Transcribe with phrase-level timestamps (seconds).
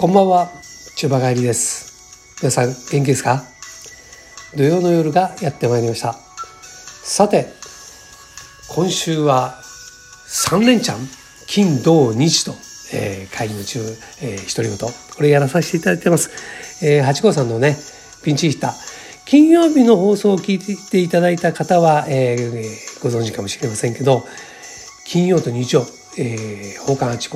[0.00, 0.48] こんばんは、
[0.96, 2.38] 千葉帰りです。
[2.40, 3.44] 皆さん元気ですか？
[4.56, 6.14] 土曜の夜がやってまいりました。
[7.02, 7.48] さて、
[8.74, 9.58] 今週は
[10.26, 11.06] 3連チャン、
[11.46, 12.54] 金、土、日と、
[12.94, 13.80] えー会議の中、
[14.22, 16.30] えー、独り言、これやらさせていただいてます。
[16.82, 17.76] えー、八号さんのね、
[18.24, 18.72] ピンチヒッター。
[19.26, 22.64] 金曜日の放送を聞いていただいた方は、えーえ
[23.02, 24.24] ご存知かもしれませんけど、
[25.04, 25.84] 金曜と日曜、
[26.16, 27.28] えー、宝冠八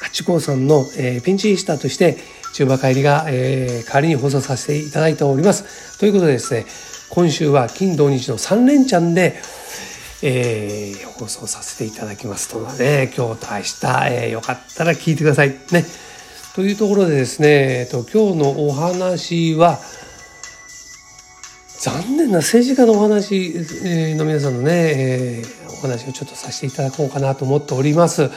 [0.00, 2.16] 八号さんの、えーピンチヒッターとして、
[2.54, 5.98] 中馬帰りが、えー代わりに放送させていただいております。
[5.98, 6.66] ということでですね、
[7.10, 9.36] 今週は金土日の3連チャンで、
[10.22, 13.76] えー放送させていただきますので、ね、今日と明日、
[14.10, 15.50] えーよかったら聞いてください。
[15.72, 15.84] ね。
[16.54, 17.48] というところでですね、
[17.80, 19.78] えっと、今日のお話は、
[21.78, 23.46] 残念な政治家のお話
[23.84, 28.30] えーの皆さんのね、えーお話をちょっとさせていただこうかなと思っております。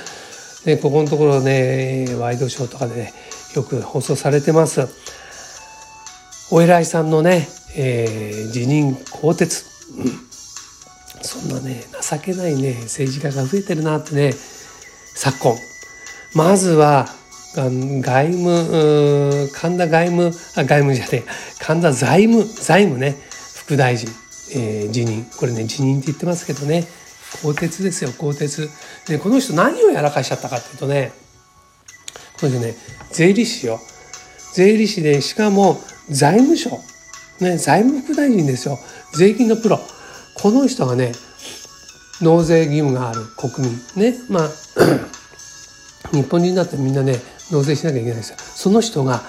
[0.65, 3.13] でここのところね、ワイドショーとかでね、
[3.55, 4.87] よく放送されてます。
[6.51, 9.65] お偉いさんのね、えー辞任更迭。
[9.97, 10.29] うん
[11.21, 14.33] そんなね、情けないね、政治家が増えてるなってね、
[15.15, 15.55] 昨今。
[16.33, 17.07] まずは、
[17.55, 21.23] 外務、神田外務、あ、外務じゃねえ、
[21.59, 23.17] 神田財務、財務ね、
[23.55, 24.09] 副大臣、
[24.55, 25.25] えー辞任。
[25.37, 26.87] これね、辞任って言ってますけどね、
[27.41, 28.69] 更迭ですよ、更迭。
[29.07, 31.13] で、この人何をやらかしちゃったかっていうとね、
[32.39, 32.75] この人ね、
[33.11, 33.79] 税理士よ。
[34.53, 36.71] 税理士で、しかも財務省。
[37.39, 38.77] ね、財務副大臣ですよ。
[39.13, 39.79] 税金のプロ。
[40.35, 41.11] この人がね、
[42.21, 43.79] 納税義務がある国民。
[43.95, 44.49] ね、まあ、
[46.11, 47.19] 日本人だってみんなね、
[47.51, 48.37] 納税しなきゃいけないですよ。
[48.39, 49.21] その人が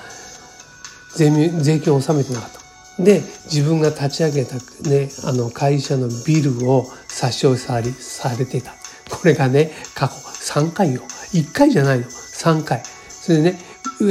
[1.16, 2.59] 税税金を納めてなかった。
[3.04, 4.56] で、自分が立ち上げた
[4.88, 8.74] ね、あの会社のビルを差し押さりされてた。
[9.10, 11.02] これがね、過去3回よ。
[11.32, 12.06] 1回じゃないの。
[12.06, 12.82] 3回。
[13.08, 13.58] それでね、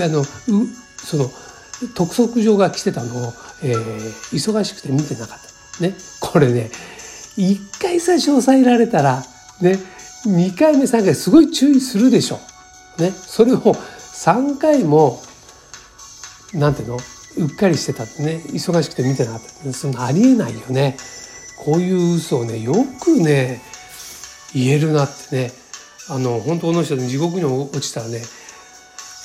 [0.03, 0.25] あの、う
[1.03, 1.31] その、
[1.95, 5.39] 督促状が来てたのを、えー忙しくて見てなかっ
[5.77, 5.83] た。
[5.83, 5.95] ね。
[6.19, 6.69] これね、
[7.37, 9.23] 1回差し押さえられたら、
[9.61, 9.79] ね、
[10.25, 12.39] 2回目、3回すごい注意するでしょ。
[12.97, 13.11] ね。
[13.11, 15.21] それを3回も、
[16.53, 16.97] なんていうの？
[17.39, 19.73] うっかりしてたってね、忙しくて見てなかった。
[19.73, 20.97] そんなありえないよね。
[21.57, 23.61] こういう嘘をね、よくね、
[24.53, 25.51] 言えるなってね。
[26.09, 28.21] あの、本当この人、地獄に落ちたらね、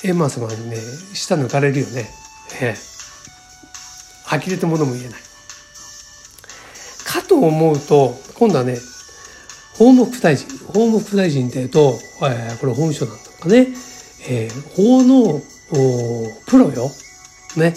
[0.03, 0.77] エンマ様にね、
[1.13, 2.09] 舌抜かれるよね。
[2.61, 2.95] ええ。
[4.29, 5.19] 呆れてものも言えない。
[7.05, 8.77] かと思うと、今度はね、
[9.77, 10.47] 法務副大臣。
[10.67, 13.67] 法務副大臣って言うと、えーこれ法務省なんだかね、
[14.29, 15.41] えー法の
[16.45, 16.89] プロよ。
[17.57, 17.73] ね。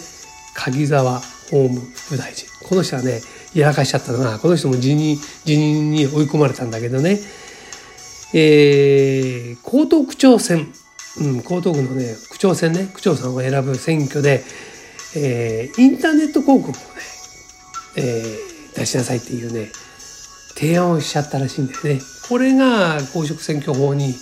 [0.70, 1.20] 鍵沢
[1.50, 2.46] 法務副大臣。
[2.68, 3.20] この人はね、
[3.54, 7.18] やらかしちゃったのが、この人も辞任、辞任に追い込まれたんだけどね、
[8.34, 10.72] えー、江東区長選、
[11.20, 14.44] うん、江東区のね、区長選ね、区長さんを選ぶ選挙で、
[15.16, 16.78] えーインターネット広告をね、
[17.96, 19.70] えー出しなさいっていうね、
[20.54, 22.00] 提案をしちゃったらしいんだよね。
[22.28, 24.14] これが公職選挙法に、い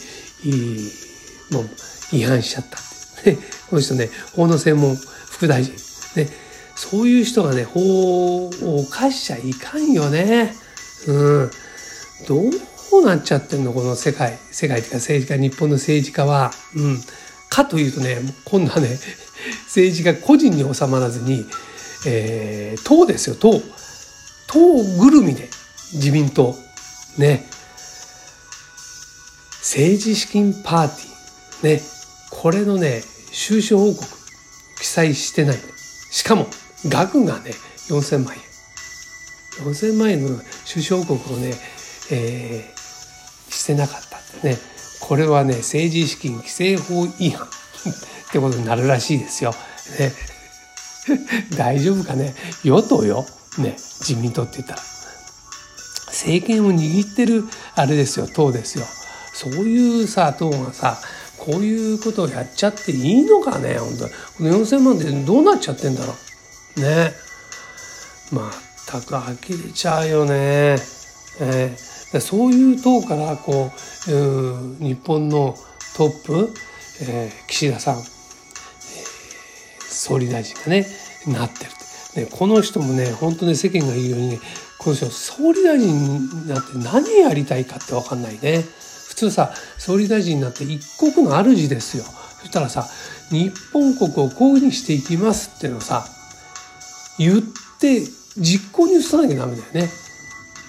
[1.50, 2.78] もう違反しちゃった。
[3.68, 5.85] この人ね、法の専門副大臣。
[6.16, 6.28] ね、
[6.74, 8.50] そういう人がね、法を
[8.80, 10.54] 犯しちゃいかんよね。
[11.06, 11.50] うん。
[12.26, 12.42] ど
[12.98, 14.38] うなっちゃってんのこの世界。
[14.50, 16.50] 世界というか政治家、日本の政治家は。
[16.74, 17.00] うん。
[17.48, 18.98] かというとね、今度はね、
[19.66, 21.46] 政治家個人に収まらずに、
[22.04, 23.62] えー、党ですよ、党。
[24.46, 25.48] 党ぐるみで
[25.94, 26.56] 自民党。
[27.16, 27.48] ね。
[29.60, 31.76] 政治資金パーティー。
[31.76, 31.82] ね。
[32.30, 33.02] これのね、
[33.32, 34.06] 収支報告
[34.80, 35.58] 記載してない。
[36.16, 36.46] しかも、
[36.88, 37.50] 額がね、
[37.88, 38.40] 4000万円。
[39.66, 41.52] 4000万円の収支報告をね、
[42.10, 44.56] えーしてなかったってね。
[45.00, 47.50] これはね、政治資金規正法違反 っ
[48.32, 49.54] てことになるらしいですよ。
[49.98, 50.14] ね。
[51.54, 52.34] 大丈夫かね？
[52.64, 53.26] 与党よ。
[53.58, 53.76] ね。
[54.00, 54.82] 自民党って言ったら。
[56.06, 57.44] 政権を握ってる
[57.74, 58.86] あれですよ党ですよ
[59.34, 60.98] そういうさ党がさ
[61.46, 66.12] こういうことをやっちゃっていいのかね本当この4,000万ってどうなっちゃってんだろ
[66.76, 66.80] う。
[66.80, 67.12] ね。
[68.32, 68.52] まっ
[68.86, 70.76] たく呆れちゃうよね、
[71.40, 73.70] えーそういう党からこ
[74.08, 75.54] うう日本の
[75.96, 76.54] トップ、
[77.02, 78.04] えー岸田さん、えー
[79.80, 80.86] 総理大臣がね
[81.26, 84.38] なってるってでこの人もね本当に世間が言うようにね
[84.78, 88.64] この人総理大臣になって何やりたいかって分かんないね。
[89.16, 92.04] 普通さ総理大臣になって一国の主ですよ。
[92.04, 92.86] そしたらさ
[93.30, 96.06] 日本国をこういうふうにしていきますっていうのをさ
[97.18, 97.42] 言っ
[97.80, 98.02] て
[98.36, 99.88] 実行に移さなきゃダメだよね。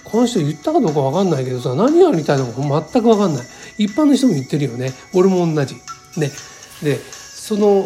[0.02, 3.46] この人言ったかどうか分かんないけどさ何やりたいのか全く分かんない。
[3.76, 4.94] 一般の人も言ってるよね。
[5.12, 5.74] 俺も同じ。
[6.16, 6.32] ね。
[6.82, 7.84] でその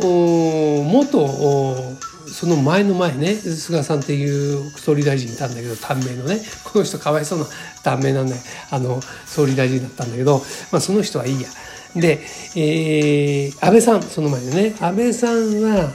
[0.85, 1.26] 元
[2.29, 7.47] その前の前ね菅さんっていう総理大臣いたんだけど短命のねこの人かわいそうな
[7.83, 8.43] 短命なんだよ。
[8.71, 10.39] あの総理大臣だったんだけど、
[10.71, 11.49] まあ、その人はいいや。
[11.95, 12.21] で、
[12.57, 15.93] えー、安倍さんその前でね安倍さんは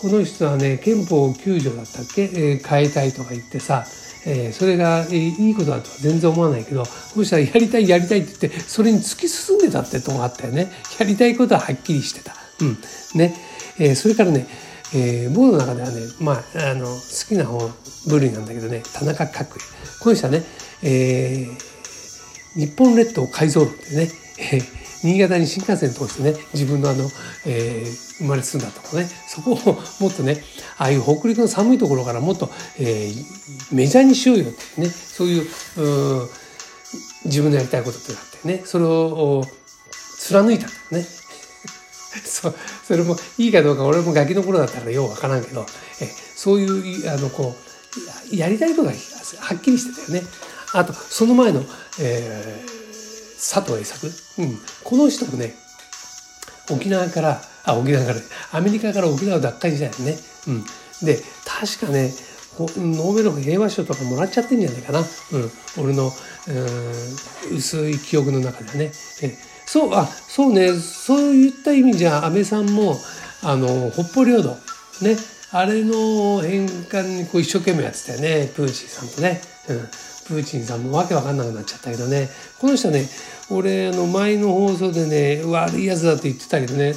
[0.00, 3.84] この人はね憲法9条だったっけ、えー、変えたいとか言ってさ
[4.26, 10.70] えー、それが、いいことだとは全然思わないけどこの人はやりたいやりたいって言ってそれに突き進んでたってとこがあったよね。
[10.98, 12.34] やりたいことははっきりしてた。
[12.60, 12.78] うん。
[13.14, 13.34] ね。
[13.78, 14.46] えー、それからね
[14.94, 17.58] えー、僕の中ではね、まあ、あの好きな方
[18.08, 19.58] 部類なんだけどね田中角栄
[20.00, 20.42] この人はね、
[20.82, 24.08] えー、日本列島改造論でね、
[24.52, 27.04] えー、新潟に新幹線通してね自分のあの、
[27.46, 27.84] えー、
[28.18, 29.56] 生まれ住んだとこねそこを
[30.00, 30.42] もっとね
[30.78, 35.46] ああいう北陸の寒いところからもっと、えー、メジャーにしようよってねそういう
[37.26, 39.44] 自分のやりたいことってなってねそれを
[40.18, 41.19] 貫いたんだよね。
[42.30, 42.54] そ
[42.86, 45.66] それもいいかどうか俺もガキの頃だったらようわからんけど
[46.00, 46.06] え
[46.36, 47.54] そういうあのこ
[48.32, 50.26] うやりたいことがはっきりしてたよね。
[50.72, 51.64] あとその前の、
[52.00, 54.06] えー、佐藤栄作、
[54.38, 55.54] うん、この人もね
[56.70, 58.18] 沖縄からあ沖縄から
[58.52, 60.16] アメリカから沖縄奪回時代ね。
[60.46, 60.64] うん、
[61.04, 62.12] で確かね
[62.58, 65.06] ノーベル平和賞とかもらっちゃってんじゃないかな、うん、
[65.82, 66.12] 俺の
[66.48, 68.92] うん薄い記憶の中ではね。
[69.22, 70.72] えそうあそうね。
[70.72, 72.96] そういった意味じゃ安倍さんも
[73.40, 74.48] あの北方領土
[75.00, 75.16] ね。
[75.52, 78.50] あれの返還にこう一生懸命やってたよね。
[78.52, 79.78] プーチンさんとね、うん、
[80.26, 82.28] プーチンさんもわけわかんなくなっちゃったけどね。
[82.60, 83.06] この人ね
[83.48, 86.88] 俺あの前の放送でね悪いやつだって言ってたけどね。
[86.88, 86.94] うん。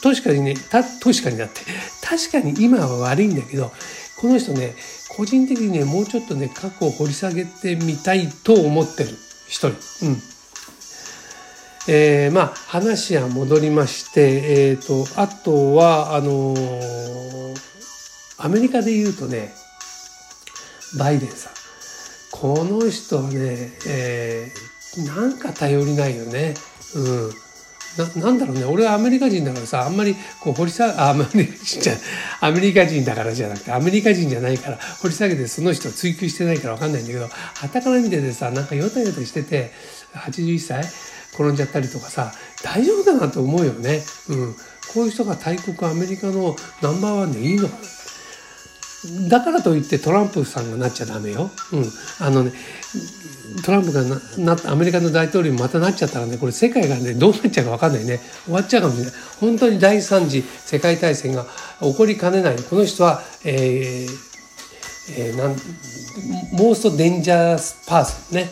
[0.00, 1.62] 確かにねた確かになって。
[2.04, 3.72] 確かに今は悪いんだけど
[4.20, 4.76] この人ね
[5.08, 9.10] 個人的にねもうちょっとね過去を掘り下げてみたいと思ってる。
[9.48, 10.06] 一人。
[10.06, 10.37] うん。
[11.88, 17.56] えー、まあ話は戻りまして、えーと、あとはあのー、
[18.38, 19.54] アメリカで言うとね
[20.98, 21.52] バイデンさん。
[22.30, 26.54] この人はね、えー、なんか頼りないよね。
[26.94, 27.30] うん。
[27.98, 28.64] ななんだろうね。
[28.64, 31.94] 俺はアメリカ人だからさあんまりこう掘り下げあアメリカ人じゃ
[32.40, 39.72] アメリカ人だからじゃなくてアメリカ人じゃないから掘り下げてその人を追求してないから分かんないんだけどはたから見ててさなんかヨタヨタしてて
[40.14, 40.84] 81歳
[41.38, 42.32] 転んじゃったりとかさ
[42.64, 44.02] 大丈夫かなと思うよね。
[44.28, 44.54] うん、
[44.92, 49.28] こういう人が大国アメリカのナンバーワンでいいのかな。
[49.28, 51.52] だからといってトランプさんがなっちゃダメよ。
[51.72, 51.84] うん、
[52.18, 52.52] あのね
[53.64, 58.18] トランプがななアメリカの大統領にまたなっちゃったらねこれ世界がねどうなっちゃうか分かんないね。
[58.44, 59.14] 終わっちゃうかもしれない。
[59.40, 61.46] 本当に第三次世界大戦が
[61.80, 62.56] 起こりかねない。
[62.56, 64.08] この人は、えー
[65.16, 65.50] えー、なん
[66.52, 68.50] モーストデンジャースパーソンね、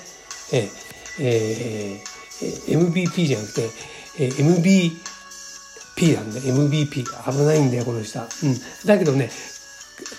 [0.53, 0.71] えー
[1.19, 3.71] えー MVP じゃなくて、
[4.19, 6.41] MBP なんだ。
[6.41, 9.31] MVP 危ないんだよこの人は、うん、だけどね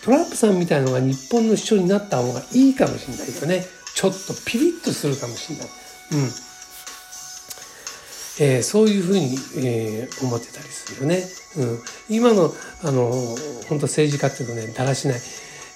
[0.03, 3.65] トランプさんみたいなのが日本の首相になった方がいいかもしれないよね。
[3.93, 6.29] ちょっとピリッとするかもしれない、うん。
[8.39, 11.23] えー、そういうふうに、えー、思ってたりするよね、
[11.57, 12.53] うん、今の
[12.83, 13.09] あの
[13.67, 15.19] 本当政治家っていうのはねだらしない、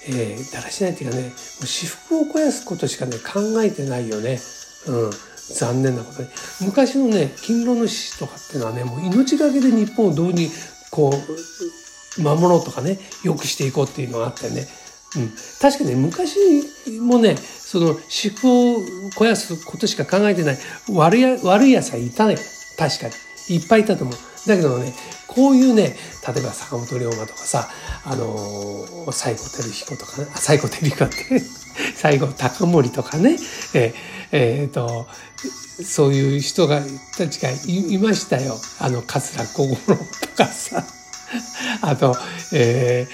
[0.06, 1.32] えー、だらしないっていうかねもう
[1.66, 4.38] 私腹を肥やすことしかね考えてないよね、
[4.86, 5.10] うん。
[5.50, 6.28] 残念なことに。
[6.60, 10.50] 昔のね勤労の志士とかっていうのはねもう命がけで日本をどうに
[10.90, 11.10] こ
[12.18, 14.66] う守ろうとかね良くしていこうっていうのがあったよね。
[15.14, 16.36] うん、確かに、ね、昔
[17.00, 20.58] もねその私腹を肥やすことしか考えてない
[20.90, 22.36] 悪い悪いやつはいたね。
[22.78, 23.14] 確かに。
[23.48, 24.16] いっぱいいたと思う。
[24.48, 24.92] だけどね
[25.28, 27.68] こういうね例えば坂本龍馬とかさ
[28.04, 31.61] あのー、西郷輝彦とかね西郷輝彦って。
[31.94, 33.36] 西郷隆盛とかね。
[33.74, 33.94] え
[34.32, 35.06] えー、と
[35.82, 36.80] そういう人が
[37.16, 38.56] たちがいましたよ。
[38.80, 40.84] あの桂小五郎とかさ。
[41.80, 42.14] あと、
[42.52, 43.06] え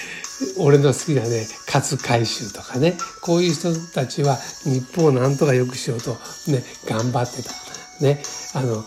[0.57, 2.97] ー、俺の好きなね勝海舟とかね。
[3.21, 7.53] こういう人たちは日本をなんとか良くしようとね頑張ってた。
[8.00, 8.23] ね。
[8.55, 8.85] あの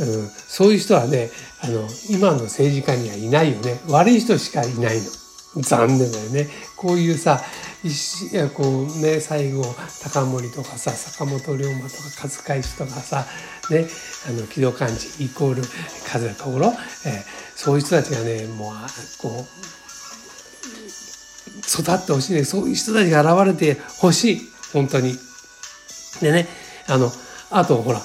[0.00, 3.80] うん、そういう人はねあの今の政治家にはいないよね。
[3.88, 5.21] 悪い人しかいないの。
[5.56, 6.48] 残念だよね。
[6.76, 7.40] こういうさ
[7.84, 13.26] いやこうね西郷隆盛とかさ坂本龍馬とか勝海舟とかさ
[13.70, 13.86] ね
[14.28, 15.62] あの木戸寛治イコール
[16.06, 17.22] 風小五郎、えー、
[17.56, 18.74] そういう人たちがねもう
[19.20, 19.42] こう
[21.58, 22.44] 育ってほしいね。
[22.44, 24.40] そういう人たちが現れてほしい。
[24.72, 25.14] 本当に。
[26.20, 26.46] でね
[26.88, 27.10] あの
[27.50, 28.00] あとほら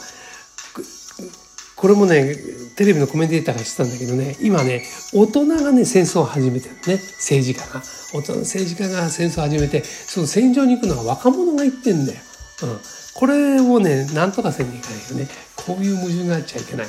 [1.77, 2.35] これもね
[2.75, 7.81] テレビのコメンテーターがしてたんだけどね今ね大人がね戦争を始めてるね政治家が
[8.13, 12.19] 大人の政治家が戦争を始めてその戦場に行くのは若者が行ってんだよ。
[12.63, 12.79] うん、
[13.13, 16.87] これをねなんとかせんにいかないよねこういう矛盾があっちゃいけない。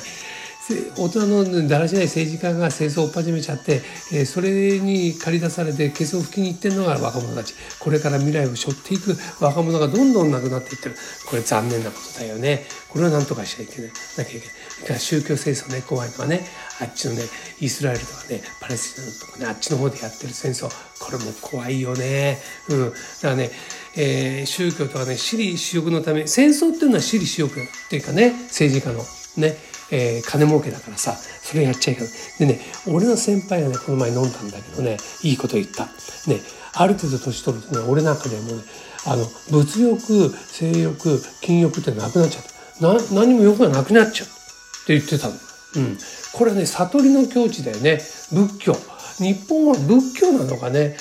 [0.97, 3.81] 大人のだらしない政治家が戦争を始めちゃって、
[4.13, 7.55] えー、それに駆り出されてケツを拭きに行ってるのが若者たち。
[7.79, 10.95] これから未来を背負っていく若者がどんどんなくなっていってる。
[11.27, 12.65] これ残念なことだよね。
[12.89, 13.91] これは何とかしちゃいけない。
[14.17, 14.87] なきゃいけない。
[14.87, 16.45] から宗教戦争ね怖いのはね
[16.81, 17.23] あっちのね
[17.59, 20.69] イスラエルとかねパレスチナとかねあっちの方でやってる戦争。
[20.99, 22.37] これも怖いよね。
[22.69, 22.89] うん。
[22.89, 23.49] だからね
[23.97, 29.03] えー、宗教とかね私利私欲のため戦争っていうのは私利私欲っていうかね政治家の。
[29.37, 29.68] ね。
[29.91, 32.11] えー、金儲けだからさそれやっちゃいけない。
[32.39, 35.85] でね俺の先輩がねこの前飲んだんだけどねいいこと言った。
[36.29, 36.41] ね
[36.73, 38.63] ある程度年取るとね俺なんかでもね
[39.05, 42.41] あの物欲性欲禁欲ってなくなっちゃ
[42.81, 45.33] うな何も欲がなくなっちゃうって言ってたの。
[45.75, 45.97] うん、
[46.33, 47.99] これはね悟りの境地だよね。
[48.31, 48.75] 仏教。
[49.19, 50.95] 日本は仏教なのかね。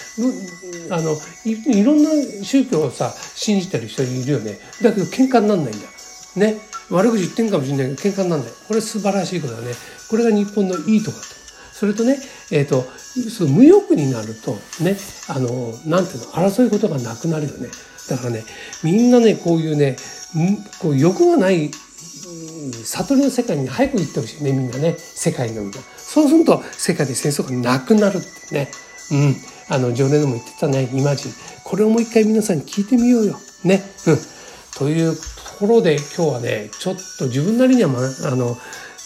[0.91, 2.11] あのいろんな
[2.43, 4.59] 宗教をさ信じてる人いるよね。
[4.83, 5.87] だけど喧嘩になんないんだ。
[6.37, 6.57] ね。
[6.91, 8.53] 悪口言ってんかもしれないけど喧嘩なんない。
[8.67, 9.73] これ素晴らしいことだね。
[10.09, 11.29] これが日本のいいところと。
[11.73, 12.19] それとね
[12.51, 12.83] えっ、ー、と
[13.31, 14.53] その無欲になると
[14.83, 14.97] ね
[15.29, 17.69] あのなんていうの争いことがなくなるよね。
[18.09, 18.45] だからね
[18.83, 19.97] みんなねこういうね
[20.81, 21.71] こう欲がない
[22.85, 28.71] 悟りの世界に早く行ってほしいねみんなね世界のみんなそうすると世界で戦争がなくなるってね。
[29.13, 29.37] うん。
[29.71, 31.33] あの常連のも言ってたねイマジン。
[31.65, 33.39] これをもう一回皆さん聞いてみようよ。
[33.65, 33.83] ね。
[34.07, 34.19] うん。
[34.77, 35.15] という
[35.59, 38.57] ところで今日はねちょっと自分なりには、ま、あの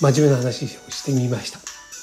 [0.00, 1.58] 真面目な話をしてみました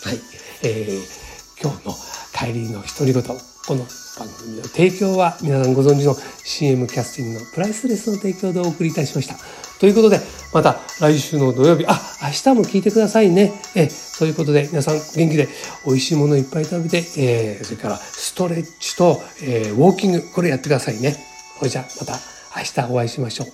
[0.09, 0.19] はい、
[0.63, 1.93] えー、今日の
[2.33, 3.85] 帰りの独り言この
[4.17, 9.35] 番組の提供は皆さんご存知の CM キャスティングのプライスレスの提供でお送りいたしました
[9.79, 10.19] ということで、
[10.53, 13.53] また来週の土曜日、あ、明日も聞いてくださいね。
[13.75, 15.47] え、そういうことで皆さん元気で
[15.85, 21.15] 美味しいものいっぱい食べて、えー、それからストレッチと、えー、ウォーキング、これやってくださいね。
[21.59, 22.19] それじゃあまた
[22.57, 23.47] 明日お会いしましょう。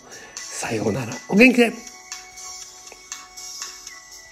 [0.55, 1.13] さようなら。
[1.27, 1.73] お元気で